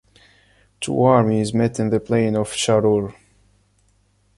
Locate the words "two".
0.79-1.03